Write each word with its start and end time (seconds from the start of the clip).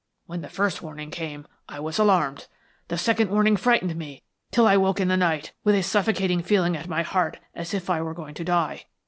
When 0.25 0.41
the 0.41 0.49
first 0.49 0.81
warning 0.81 1.11
came 1.11 1.45
I 1.69 1.79
was 1.79 1.99
alarmed. 1.99 2.47
The 2.87 2.97
second 2.97 3.29
warning 3.29 3.55
frightened 3.55 3.95
me 3.95 4.23
till 4.49 4.65
I 4.65 4.75
woke 4.75 4.99
in 4.99 5.09
the 5.09 5.15
night 5.15 5.53
with 5.63 5.75
a 5.75 5.83
suffocating 5.83 6.41
feeling 6.41 6.75
at 6.75 6.87
my 6.89 7.03
heart 7.03 7.37
as 7.53 7.71
if 7.75 7.87
I 7.87 8.01
were 8.01 8.15
going 8.15 8.33
to 8.33 8.43
die. 8.43 8.85